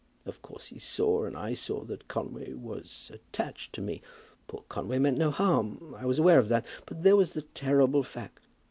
Of 0.25 0.41
course 0.41 0.65
he 0.69 0.79
saw, 0.79 1.25
and 1.25 1.37
I 1.37 1.53
saw, 1.53 1.83
that 1.83 2.07
Conway 2.07 2.53
was 2.53 3.11
attached 3.13 3.71
to 3.73 3.83
me. 3.83 4.01
Poor 4.47 4.63
Conway 4.67 4.97
meant 4.97 5.19
no 5.19 5.29
harm. 5.29 5.93
I 5.95 6.07
was 6.07 6.17
aware 6.17 6.39
of 6.39 6.49
that. 6.49 6.65
But 6.87 7.03
there 7.03 7.15
was 7.15 7.33
the 7.33 7.43
terrible 7.43 8.01
fact. 8.01 8.41